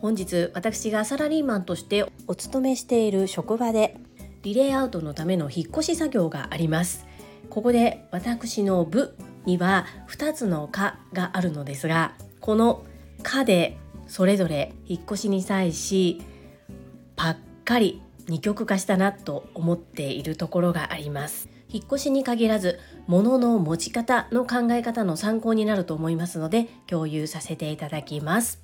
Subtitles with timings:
[0.00, 3.96] 本日私がサラリーマンとしてお勤めしている職場で
[4.42, 7.06] リレーアウトのための引っ越し作業があります。
[7.50, 9.14] ここで私の部
[9.44, 12.84] には2つの課があるのですがこの
[13.22, 13.76] 課で
[14.06, 16.22] それぞれ引っ越しに際し
[17.16, 21.49] ぱっかり二極化したなと思っているところがあります。
[21.70, 28.60] 引っ越しに限らず物の持ち方の考え方の参考になると思いますので共有させていただきます。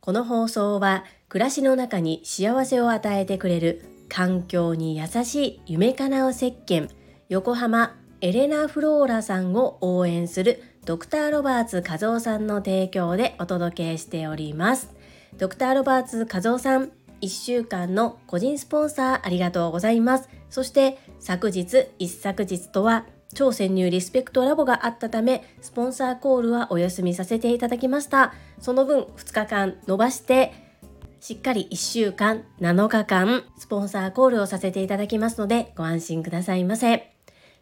[0.00, 6.88] この放送は暮らしの中に幸せを与えてくれる環境に優しい夢かなう石鹸
[7.28, 14.90] 横浜エレナ・フローラさんを応援するドクター・ロバーツ和夫さんの提供でお届けしております。
[15.38, 20.28] ドクター・ロバーツ和夫さん1週間の個人スポンサーありがとうございます。
[20.50, 28.34] そして昨日一昨日とは超潜入リスペクトラボがあったためスポンサーコールはお休みさせていただきました。
[28.60, 30.52] その分2日間伸ばして
[31.20, 37.12] しっかり1週間7日間スポンサーコールをさせていただきますのでご安心くださいませ。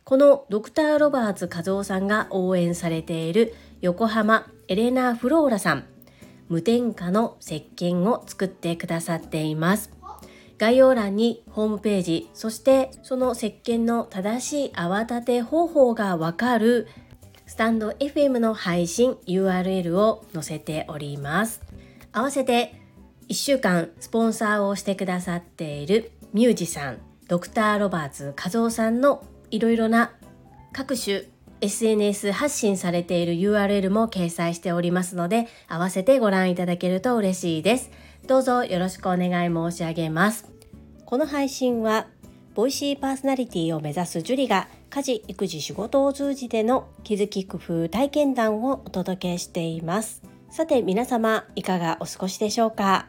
[0.02, 5.84] このドクター・ロバーツ和夫さんが応援されている横浜エレナ・フローラさん。
[6.50, 9.90] 無添加の石鹸を作ってくださっています。
[10.58, 16.86] 概要欄にホームページそしてその石鹸の正しい泡立て方法がわかる
[17.46, 21.62] スタンド FM の配信 URL を載せております。
[22.12, 22.74] 合わせて
[23.28, 26.98] 1週間スポンサーをしてくださっているミュージシャン
[27.28, 30.12] ドクター・ロバーツ和夫さんのいろいろな
[30.72, 31.22] 各種
[31.60, 37.90] SNS 発信されている URL も掲載しておりますので合わせてご覧いただけると嬉しいです。
[38.26, 40.50] どうぞよろしくお願い申し上げます。
[41.04, 42.06] この配信は
[42.54, 50.22] ボイシーパーソナリティを目指すジュリが家事育児仕事を通じての気づき工夫体験談をお届けしています。
[50.50, 53.06] さて皆様いかがお過ごしでしょうか？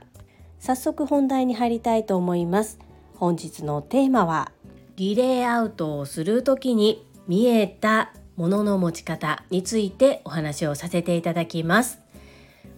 [0.60, 2.78] 早速本題に入りたいと思います。
[3.16, 4.52] 本日のテーマは
[4.96, 12.00] リレーアウトをする時に見えたものの持ち方についてお話をさせていただきます。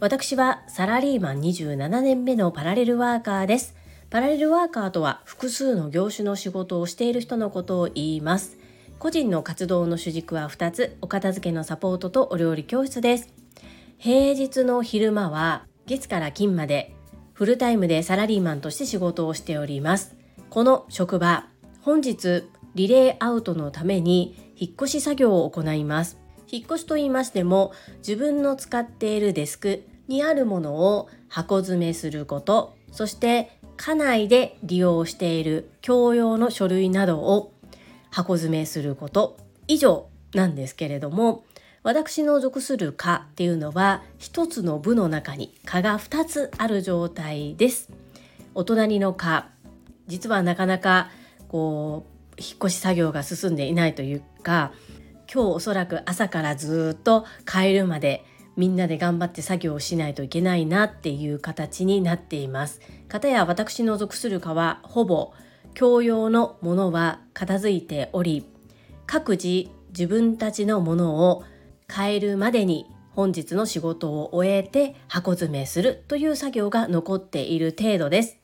[0.01, 3.74] 私はサラリーマン27年目のパラレルワーカーです。
[4.09, 8.57] パラレルワーカーとは複数の業種の仕事をしている人のことを言います。
[9.00, 13.30] 個人の活動の主軸は2つお片付けのサポートとお料理教室です。
[13.97, 16.94] 平日の昼間は月から金まで
[17.31, 20.13] フルタイムでサラリーマンとして仕事をしております。
[20.50, 21.47] この職場
[21.84, 26.18] 本日リレーアウトのために引っ越し作業を行います。
[26.50, 37.53] 引っ越しと言いましても自分の使っているデスクにあるものを箱詰めすることそして家内で利用している共用の書類などを
[38.12, 39.38] 箱詰めすること
[39.68, 41.44] 以上なんですけれども
[41.81, 47.90] 私の属する課っていうのは一つの部の中に課が2つある状態です。
[48.56, 49.50] お隣の課
[50.07, 51.09] 実はなかなか
[51.50, 54.71] こう引っ越し作業が進んでいないというか
[55.33, 58.23] 今日おそらく朝からずっと帰るまで
[58.55, 62.81] みんなで頑張って作業をしないといけないなっていう形になっています。
[63.07, 65.33] かたや私の属する課はほぼ
[65.73, 68.45] 共用のものは片付いており
[69.07, 71.44] 各自自分たちのものを
[71.91, 78.38] 変えるまでに本日の仕事を終えて箱詰めするという作業が残っている程度です。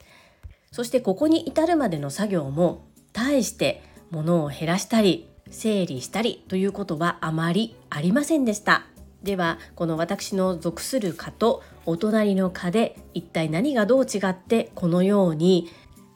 [0.72, 8.86] そしてここに至るまでの作業も大して物を減らしたり整理したりということはあまりありませんでした。
[9.24, 15.70] ではこの私の属する課とお隣の課で一体何がどう違ってこのように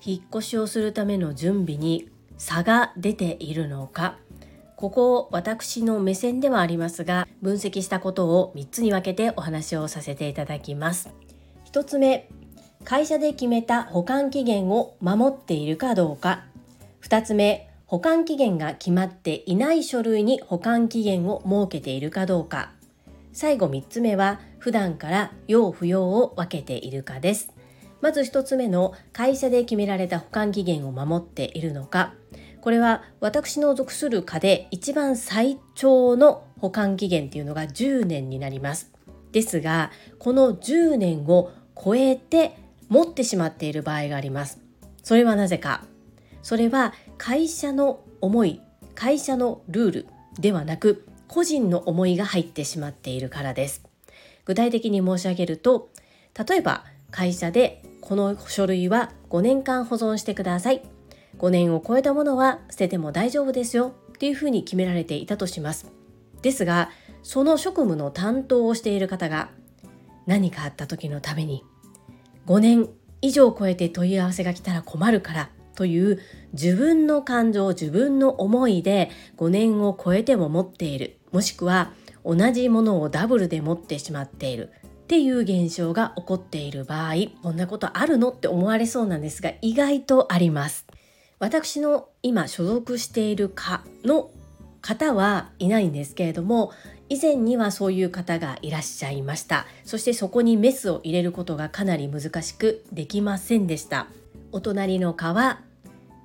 [0.06, 4.18] 引っ越しをするための準備に差が出ているのか。
[4.76, 11.10] ここを私の目線ではありますが分析したことを3つに分けてお話をさせていただきます。
[11.72, 12.30] 1つ目
[12.84, 16.44] 会社で決めた保管期限を守っているかどうか。
[17.04, 22.72] 2つ目保管期限が決まっていない書類に保管期限を設けているかどうか。
[23.34, 27.52] 最後3つ目は普段から要不要を分けているかです。
[28.00, 32.14] まず1つ目の会社で決められた保管期限を守っているのか。
[32.62, 38.92] これは私の属する課で一番最長の保管期限っていうのが10年になります。
[39.34, 42.56] ですがこの10年を超えて
[42.88, 44.60] 持ってしまっている場合があります。
[45.04, 45.84] それはなぜか。
[46.44, 48.62] それは会社の思い
[48.94, 50.08] 会社のルール
[50.40, 53.84] ではなく個人の思いが入ってしまっているからです。
[54.46, 55.90] 具体的に申し上げると
[56.48, 60.84] 例えば会社でこの書類は5年間保存してください。
[61.40, 63.94] 5年を超えたものは捨てても大丈夫ですよ。
[64.10, 65.92] っていうふうに決められていたとします。
[66.42, 66.92] ですが
[67.24, 69.50] その職務の担当をしている方が
[70.28, 71.64] 何かあった時のために
[72.48, 72.90] 5年
[73.22, 76.20] 以上超えて問い合わせが来たら困るからという
[76.54, 81.18] 自分の感情自分の思いで5年を超えても持っている。
[81.32, 81.92] もしくは
[82.24, 84.72] 同じものをダブルで持ってしまっている。
[85.04, 90.88] っていう現象が起こっている場合こんなことあるのって思われそうなんですが意外とあります。
[91.40, 94.32] 私の今所属している課の
[94.82, 96.72] 方はいないんですけれども
[97.10, 99.66] 以前にはそういう方がいらっしゃいました。
[99.84, 104.08] そしてそこにメスを入れることがかなり難しくできませんでした。
[104.54, 105.60] お隣の蚊は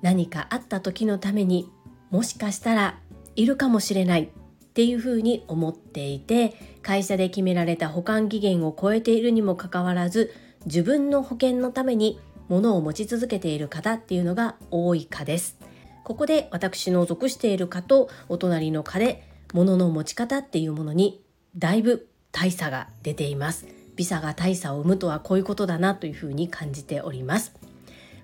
[0.01, 1.69] 何かあった時のために
[2.11, 2.99] もしかしたら
[3.35, 4.27] いるかもしれないっ
[4.73, 6.53] ていうふうに思っていて
[6.83, 10.33] 会社で決められた保管期限を超えているにもかかわらず
[10.65, 15.57] 自分の保険のために物を持ち続けている方っていうのが多いかです。
[16.03, 19.23] ここで私の属している課とお隣の課で
[19.53, 21.21] 物の持ち方っていうものに
[21.55, 23.67] だいぶ大差が出ています。
[23.95, 27.53] ビザが大差を生むとはこういうことだなというふうに感じております。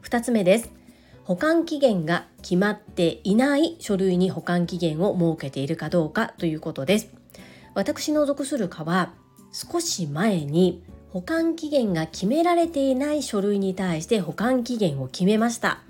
[0.05, 0.71] 2つ目です。
[1.23, 7.09] 保管期限が決まっていない書類に保管期限を設けているかどうかということです。
[7.73, 9.13] 私の属する課は
[9.51, 15.81] 少し前に保管期限が決められていない書類に対して保管期限を決めました。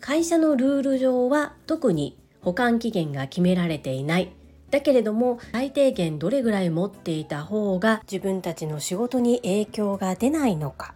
[0.00, 4.32] 会社のルール上は特に保管期限が決められていない。
[4.70, 10.94] だけれども最低限どれぐらい持っていた方が自分たちの仕事に影響が出ないのか。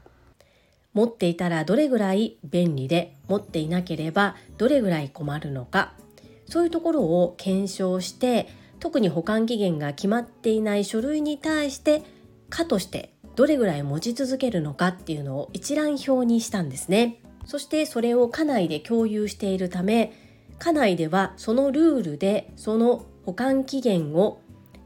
[0.95, 5.95] 持っていたらどれぐらい便利で持っていなければどれぐらい困るのか。
[6.47, 8.49] そういうところを検証して
[8.79, 12.03] 特に保管期限が決まっていない書類に対して
[12.51, 17.21] 課としてどれぐらい持ち続けるのかっていうのを一覧表にしたんですね。
[17.47, 20.13] そしてそれを課内で共有しているため
[20.59, 24.41] 課内ではそのルールでその保管期限を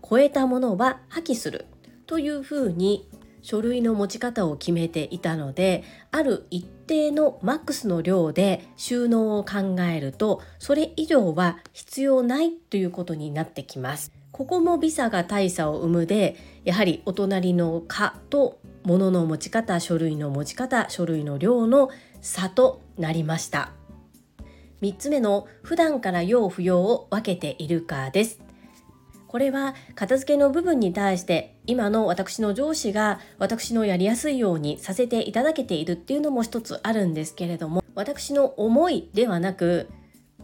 [0.09, 1.67] 超えたものは破棄する
[2.07, 3.09] というふうに
[3.49, 14.12] 書類の持ち方を決めていたのである一定のマックスの量で収納を考えるとそれ以上は必要ないということになってきます。
[14.33, 21.89] ここもビザが大差を生むでやはりお隣の「か」と物の持ち方書類の持ち方書類の量の
[22.21, 23.73] 差となりました。
[24.83, 28.48] 3つ目の普段から要不要を分けているかです。
[29.29, 39.91] これは片付けの部分に対して今の私の上司が私のやりやすいようにさせていただけているっていうのも一つあるんですけれども私の思いではなく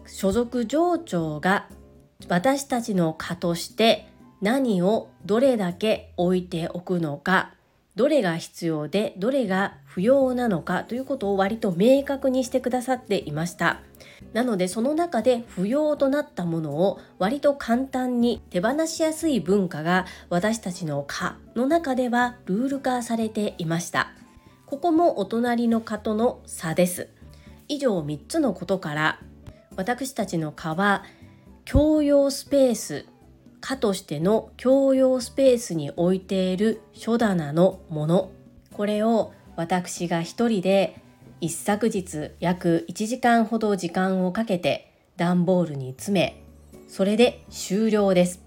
[0.07, 1.69] 所属上長が
[2.29, 4.07] 私たちの課として
[4.43, 7.55] 何をどれだけ置いておくのか
[7.97, 13.81] どれが必要でどれが不要なのかということを割と明確にしてくださっていました。
[14.33, 24.13] なのでその中で不要となったものを割と簡単に手放しやすい文化が私たちの課の中ではルール化されていました。
[24.67, 27.11] ここもお隣の課との差です。
[27.69, 29.21] 以上3つのことから
[29.77, 31.05] 私たちの課は
[31.65, 33.07] 共用スペース
[33.65, 38.31] 課としての共用スペースに置いている書棚のもの。
[38.75, 41.01] これを私が一人で
[41.41, 46.43] 一昨日約1時間ほど時間をかけて段ボールに詰め
[46.89, 48.43] それで終了です。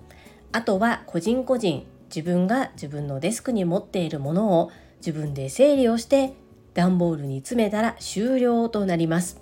[0.51, 6.35] あとは個人個人自分が自分のデスクに持っているものを自分で整理をして
[6.75, 9.41] 段ボールに詰めたら終了となります。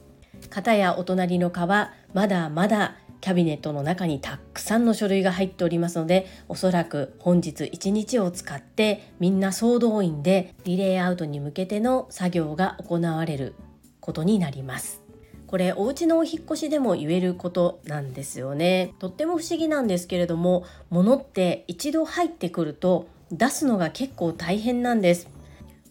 [0.50, 13.55] 片やお隣の蚊はまだまだキャビネットの中にたくさんの書類が入っておりますのでおそらく本日1日を使ってみんな総動員でリレーアウトに向けての作業が行われる
[14.00, 15.01] ことになります。
[15.48, 25.29] これお家のお引越しでも言えることなんですよねとっても不思議なんですけれども物って一度入ってくると出すのが結構大変なんです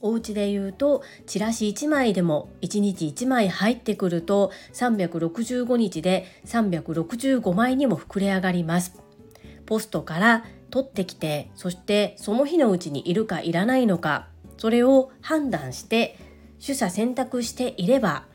[0.04, 9.00] お家で言うとチラシ1枚でも1日1枚入ってくると365日で365枚にも膨れ上がります
[9.64, 16.18] ポストから取ってきてそしてその日のうちにいるかいらないのかそれを判断して
[16.60, 18.26] 取捨選択していれば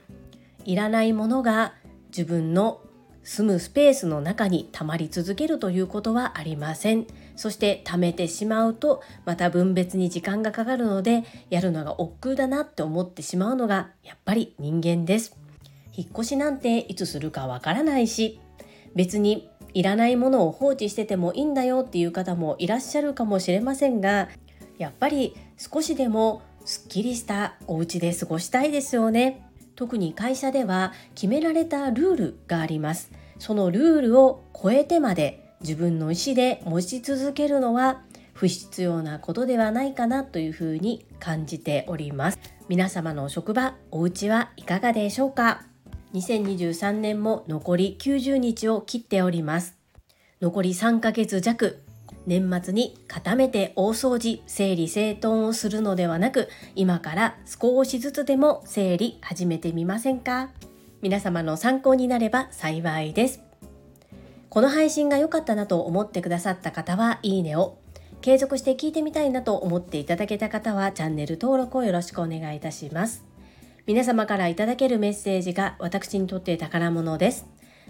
[0.65, 1.75] いらないものが
[2.07, 2.81] 自分の
[3.21, 7.05] 住むスペースの中に溜まり続けるということはありません。
[7.39, 15.38] そして貯めてしまうとまた分別に時間がかかるのでやるのが億劫だなって思ってしまうのがやっぱり人間です。
[15.93, 18.41] 引っ越しなんていつするかわからないし
[18.93, 24.27] 別にいらないものを放置しててもいいんだよっていう方もいらっしゃるかもしれませんが
[24.77, 29.48] やっぱり少しでもすっきりしたお家で過ごしたいですよね。
[29.77, 33.12] 特に会社では決められたルールがあります。
[33.38, 38.01] そのルールを超えてまで自分の意思で持ち続けるのは
[38.34, 42.39] 不必要なことではないかなというふうに感じております。
[42.70, 45.63] 皆様の職場お家はいかがでしょうか
[46.13, 49.75] ？2023年も残り90日を切っております。
[50.42, 51.82] 残り3ヶ月弱
[52.25, 60.50] 年末に固めて大掃除整理整頓をするのではなく今から少しずつでも整理始めてみませんか？
[61.01, 63.49] 皆様の参考になれば幸いです。
[64.50, 67.77] この配信が良かったなと思ってくださった方はいいねを
[68.22, 73.24] 継続して聞いてみたいなと思っていただけた方はチャンネル登録をよろしくお願いいたします。
[73.86, 77.48] 皆様からいただけるメッセージが私にとって宝物です。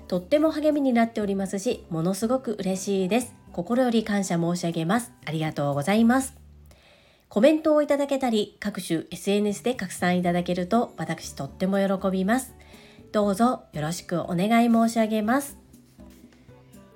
[0.07, 3.33] とっても励みになっておりますしものすごく嬉しいです。
[3.53, 5.11] 心より感謝申し上げます。
[5.25, 6.35] ありがとうございます。
[7.29, 12.53] コメントをいただけたり各種 SNS で拡散いただけると私とっても喜びます。
[13.11, 15.58] どうぞよろしくお願い申し上げます。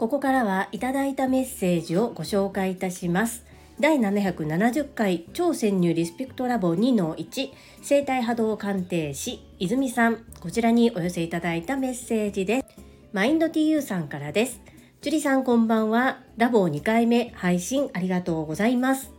[0.03, 3.45] ここからはいただいたメッセージをご紹介いたします。
[3.79, 10.25] 第770回超潜入リスペクトラボ2の1生体波動鑑定士泉さん。
[10.41, 12.65] こちらにお寄せいただいたメッセージです。
[13.13, 14.59] マインド TU さんからです。
[14.99, 16.19] 樹里さんこんばんは。
[16.35, 19.09] ラボ2回目配信ありがとうございます。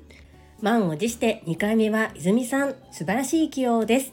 [0.60, 2.74] 満を持して2回目は泉さん。
[2.90, 4.12] 素晴らしい起用です。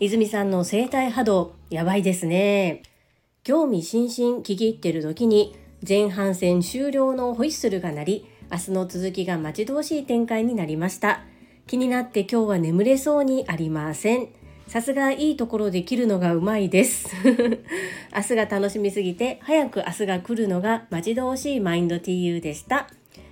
[0.00, 2.80] 泉さんの生体波動やばいですね。
[3.44, 5.54] 興味津々聞き入ってる時に
[5.88, 11.20] 前半戦終了のホイッスルが鳴り、明日の続きが待ち遠しい展開になりました。
[11.68, 14.28] 気になって今日は眠れそうにありません。
[14.66, 17.08] さすがいいところで切るのがうまいです。
[18.12, 22.88] 明日が楽しみすぎて、早く明日が来るのが待ち遠しいマインド TU でした。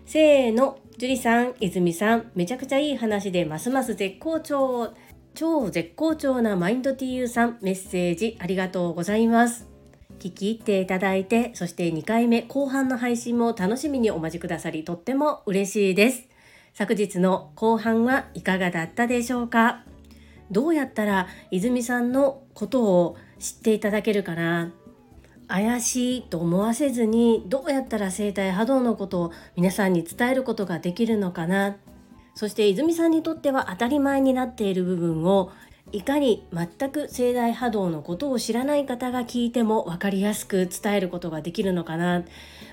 [0.07, 4.91] せーの、樹里さん、泉さん、めちゃくちゃいい話でますます絶好調。
[5.35, 9.74] 超絶好調なマインド TU さん、メッセージありがとうございます。
[10.19, 16.29] 聞き入っていただいて、そして2回目後半の配信も楽しみにお待ちくださり、とっても嬉しいです。
[16.73, 19.85] 昨日の後半はいかがだったでしょうか？
[20.51, 24.73] どうやったら泉さんのことを知っていただけるかな？
[25.47, 31.77] 怪しいと思わせずにどうやったら生体波動のことを皆さんに伝えることができるのかな？
[32.35, 35.53] そして泉さんにとっては当たり前になっている部分を
[35.95, 42.25] いかに全く盛大波動のことを知らない方が聞いても分かりやすく伝えることができるのかな。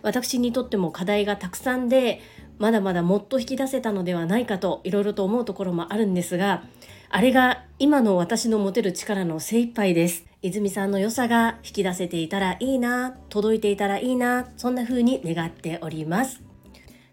[0.02, 2.20] 私にとっても課題がたくさんで
[2.58, 6.64] まだまだもっと引き出せたのではないかといろいろと思うところもあるんですが
[7.10, 10.26] あれが今の私の持てる力の精一杯です。
[10.42, 16.42] 泉さんの良さが引き出せていたらいいな届いていたらいいなそんな風に願っております。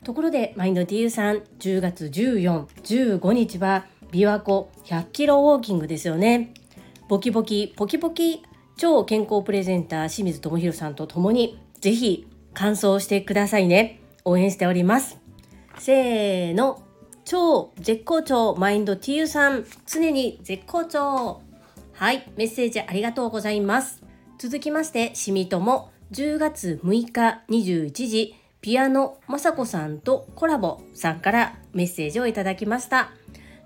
[0.05, 2.65] ところでマインド DU さん10月14、
[3.19, 6.53] 15日は琵琶湖100キロウォーキングですよね。
[7.09, 8.43] ボキボキポキポキ
[8.77, 14.01] 超健康プレゼンター清水智弘さんと共にぜひ完走してくださいね。
[14.25, 15.19] 応援しております。
[15.79, 16.83] せーの。
[17.29, 21.43] 超絶好調マインド TU さん常に絶好調
[21.93, 24.03] はいメッセージありがとうございます
[24.39, 33.11] 続きましてしみとも10月6日21時ピアノまさこさんとコラボさんからメッセージをいただきました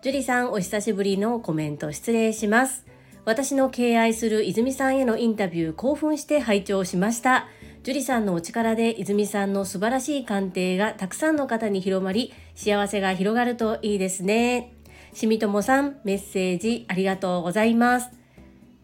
[0.03, 2.85] 樹里さんお久しぶりのコメント失礼します。
[3.25, 7.47] 私の敬愛する泉さんへのインタビュー興奮して拝聴しました。
[7.85, 14.75] 樹里さんのお力で泉さんの素晴らしい鑑定がたくさんの方に広まり、幸せが広がるといいですね。
[15.15, 18.11] しみともさん、メッセージありがとうございます。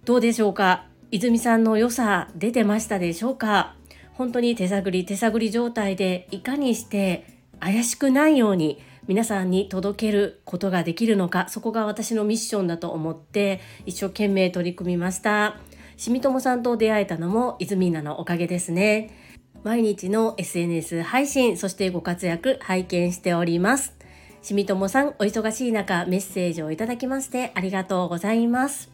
[0.04, 0.86] どうでしょうか？
[1.10, 3.74] 泉さんの良さ出てましたでしょうか？
[4.12, 7.26] 本当に手探り手探り状態でいかにして
[7.58, 15.56] 怪しくないように皆さんに届けることができるのかそこが私のミッションだと思って一生懸命取り組みました。
[15.96, 19.10] しみともさんと出会えたのも泉菜のおかげですね。
[19.64, 23.96] 毎日の SNS 配信そしてご活躍拝見しております。
[24.42, 28.90] しみともさんお忙しい中メッセージをいただきましてありがとうございます。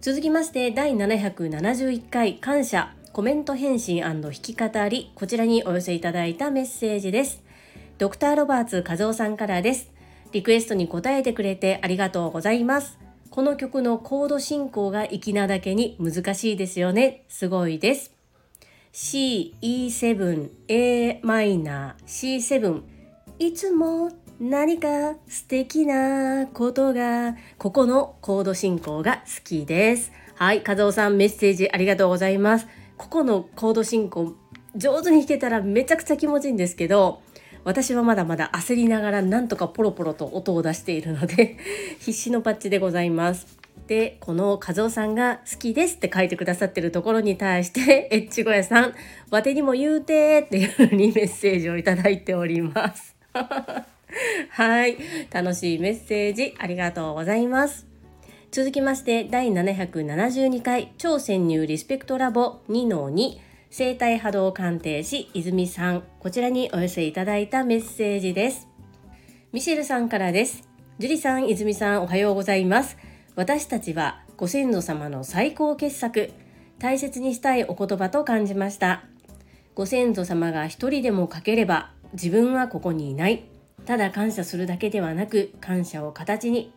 [0.00, 7.43] 続きまして第771回感謝コメント返信弾き語りこちらにお寄せいただいたメッセージです。
[7.96, 9.92] ドクターロバーツ和夫さんからです。
[10.32, 12.98] リクエストに答えてくれてありがとうございます。
[13.30, 17.24] この曲のコード進行が粋なだけに難しいですよね。
[17.28, 18.12] すごいです。
[18.90, 22.82] C、E7、A マイナー、C7。
[23.38, 24.10] いつも
[24.40, 30.12] 何か素敵なことが、ここのコード進行が好きです。
[30.34, 32.66] はい、和夫さんメッセージありがとうございます。
[32.96, 34.34] ここのコード進行
[34.76, 37.22] 上手に弾けたらめちゃくちゃ気持ちいいんですけど、
[37.64, 41.56] 私はまだまだ焦りながらなんとかポロポロと音を出しているので
[41.98, 43.64] 必死のパッチでございます。
[43.86, 48.94] でこの和夫さんが好きですって書いてくださってるところに対して エッチゴヤさん
[49.30, 53.14] 「わてにも言うて」っていうふうにメッセージをいいております。
[54.50, 54.96] はい
[55.30, 57.86] 楽しいメッセージありがとうございます。
[58.50, 63.38] 続きまして第772回超潜入リスペクトラボ2-2
[63.76, 68.68] 生体波動鑑定士泉さんこちらにお寄せいただいたメッセージです。
[69.50, 70.62] ミシェルさんからです。
[71.00, 72.96] 樹里さん泉さんおはようございます。
[73.34, 76.30] 私たちはご先祖様の最高傑作
[76.78, 79.02] 大切にしたいお言葉と感じました。
[79.74, 83.42] ご先祖様が一人でも書ければ自分はここにいない。
[83.86, 86.72] ただ感謝するだけではなく感謝を形に。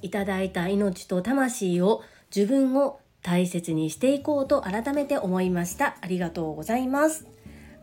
[0.00, 2.02] いただいた命と魂を
[2.34, 5.96] 自分を大切にしていこうと改めて思いました。
[6.00, 7.26] ありがとうございます。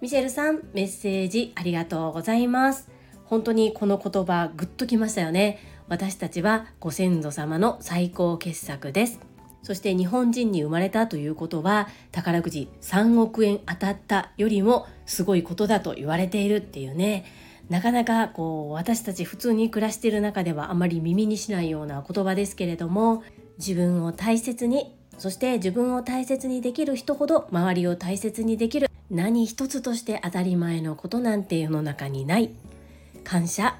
[0.01, 2.89] ミシェルさんメッセージありがとうございます。
[3.25, 5.59] 本当にこの言葉グッときましたよね。
[5.87, 9.19] 私たちはご先祖様の最高傑作です。
[9.63, 17.25] そして日本人に生まれたということは宝くじ3億円当たったよりもすごいことだと言われているっていうね。
[17.69, 23.23] なかなかこう私たち普通に暮らしている中ではあまり耳にしないような言葉ですけれども
[23.57, 28.89] 自分を大切にそして自分を大切にできる人ほど周りを大切にできる。
[29.09, 32.51] 何一つとして当たり前のことなんて世の中にない。
[33.23, 33.77] 感謝。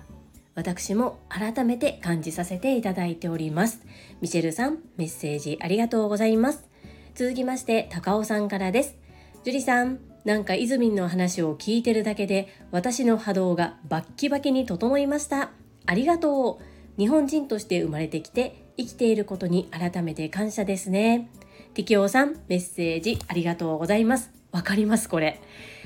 [0.56, 3.82] 私も改めて感じさせていただいております。
[4.22, 6.65] ミシェルさんメッセージありがとうございます。
[7.13, 8.96] 続きまして高尾さんからです。
[9.44, 15.51] 樹里さんなんかイズミンの話を聞いてるだけで私の波動がバッキバキに整いました。
[15.86, 17.00] ありがとう。
[17.00, 21.29] 日本人として生まれてきて生きていることに改めて感謝ですね。
[21.74, 24.31] ティキオさん、メッセージありがとうございます。
[24.51, 25.39] わかりますこれ。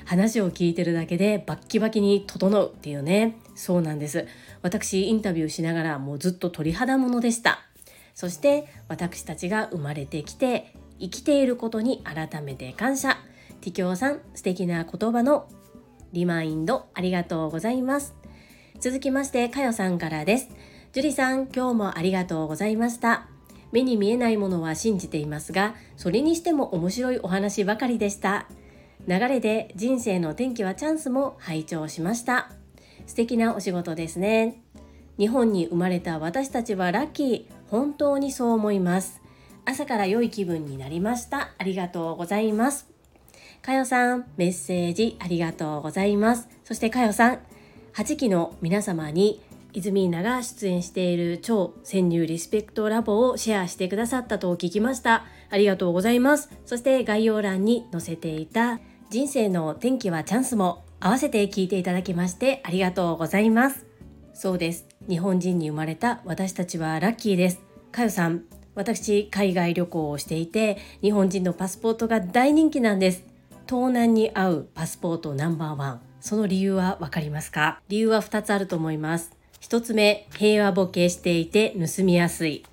[0.05, 3.37] 話を聞いてるだけでバッキバキに整うっていうね。
[3.55, 4.27] そうなんです。
[4.61, 7.59] 私インタビューしながらもうずっと鳥肌ものでした。
[8.13, 13.17] そして私たちが生まれてきて生きていることに改めて感謝。
[13.61, 15.47] ティキオさん、素敵な言葉の
[16.13, 18.15] リマインドありがとうございます。
[18.79, 20.49] 続きまして、かよさんからです。
[20.93, 23.25] 樹里さん、今日もありがとうございました。
[23.71, 28.45] 目に見えないものは信じていますが、それにしても面白いお話ばかりでした。
[29.07, 32.51] 流れで人生の転機はチャンスも拝聴しました。
[33.07, 34.61] 素敵なお仕事ですね。
[35.17, 37.53] 日本に生まれた私たちはラッキー。
[37.69, 39.21] 本当にそう思います。
[39.63, 41.51] 朝から良い気分になりました。
[41.57, 42.89] ありがとうございます。
[43.61, 46.49] かよさん、メッセージありがとうございます。
[46.65, 47.39] そしてかよさん、
[47.93, 49.39] 8期の皆様に
[49.73, 55.25] 泉稲が出演している超潜入リスペクトラボをシェアしてくださったと聞きました。
[55.49, 56.49] ありがとうございます。
[56.65, 58.79] そして概要欄に載せていた
[59.09, 63.85] 人生の転機はチャンスも合わせて聞いていただきましてありがとうございます。
[64.33, 64.87] そうです。
[65.09, 67.59] 日本人に生まれた私たちはラッキーです。
[67.91, 68.43] かよさん。
[68.73, 73.25] 私海外旅行をしていて日本人のパスポートが大人気なんです。
[73.67, 76.01] 盗難に合うパスポートナンバーワン。
[76.21, 77.81] その理由はわかりますか？
[77.89, 79.31] 理由は2つあると思います。
[79.61, 82.63] 1つ目平和ボケしていて盗みやすい。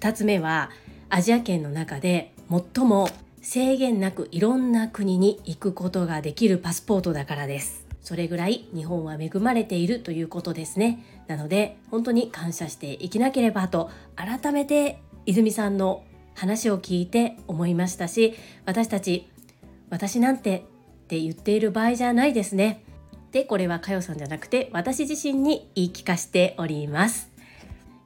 [0.00, 0.70] 2つ目は
[1.08, 2.32] アジア圏の中で
[2.74, 3.08] 最も
[3.42, 7.86] 制限なくいろんな国に行くことができるパスポートだからです。
[8.00, 11.04] それぐらい日本は恵まれているということですね。
[11.26, 16.04] なので本当に感謝していきなければと改めて泉さんの
[16.36, 19.28] 話を聞いて思いましたし私たち
[19.90, 20.60] 私なんてっ
[21.08, 22.84] て言っている場合じゃないですね。
[23.32, 27.30] でこれはかよさんじゃなくて私自身に言い聞かせております。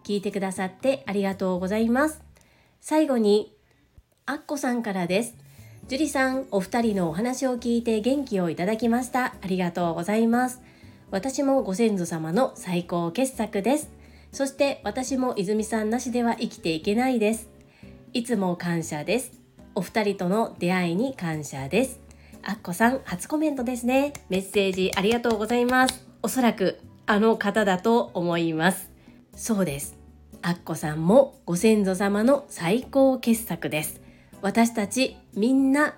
[0.05, 2.23] 聞いてくださってありがとうございます。
[2.81, 3.55] 最後に
[4.27, 5.35] あっこさんからです。
[5.89, 9.35] 樹里さんお二人のお話を聞いて元気をいただきました。
[9.41, 10.61] ありがとうございます。
[11.11, 13.91] 私もご先祖様の最高傑作です。
[14.33, 17.49] そして私も泉さんなしでは生きていけないです。
[18.13, 19.33] いつも感謝です。
[19.75, 22.01] お二人との出会いに感謝です。
[22.43, 24.13] あっこさん初コメントですね。
[24.29, 26.07] メッセージありがとうございます。
[26.23, 28.91] おそらくあの方だと思います。
[29.35, 29.97] そうです。
[30.43, 34.01] あっこさんもご先祖様の最高傑作です。
[34.41, 35.97] 私たちみんな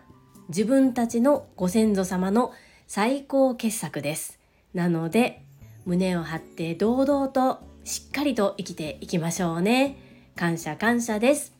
[0.48, 2.52] 自分たちのご先祖様の
[2.88, 4.40] 最高傑作です。
[4.74, 5.44] なので
[5.84, 9.96] 胸を張って堂々としっかりと生きていきましょうね。
[10.34, 11.52] 感謝感謝です。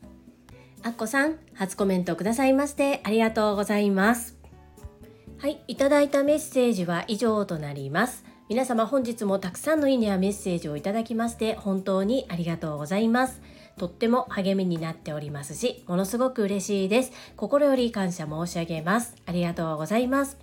[0.81, 4.32] あっこさん初コメントくださいましてありがとうございます。
[5.43, 8.23] はい、いただいたメッセージは以上となります。
[8.47, 13.41] 皆様本日もたくさんのいいねやメッセージをいただきまして本当にありがとうございます。
[13.77, 17.11] とっても励みになっておりますし、ものすごく嬉しいです。
[17.35, 19.17] 心より感謝申し上げます。
[19.25, 20.37] ありがとうございます。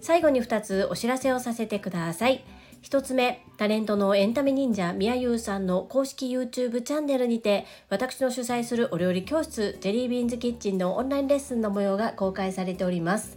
[0.00, 2.44] 最後に2つお知らせをさせてください。
[2.82, 13.36] 1つ目タレントのエンタメ忍者みやゆうさんの公式 YouTube チャンネルにて私の主催するお料理教室ジェリービーンズキッチンのオンラインレッスンの模様が公開されております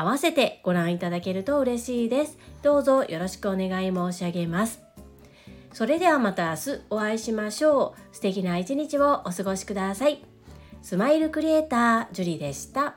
[0.00, 2.38] 合わせてご覧いただけると嬉しいです。
[2.62, 4.82] どうぞよろしくお願い申し上げます。
[5.74, 8.14] それではまた明日お会いしましょう。
[8.14, 10.24] 素敵な一日をお過ごしください。
[10.80, 12.94] スマイルクリエイター、ジュリでした。